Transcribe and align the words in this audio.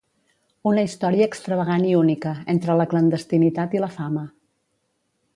Una 0.69 0.83
història 0.85 1.25
extravagant 1.31 1.85
i 1.89 1.93
única, 1.99 2.31
entre 2.53 2.77
la 2.79 2.87
clandestinitat 2.93 3.77
i 3.79 3.83
la 3.83 3.91
fama. 3.99 4.25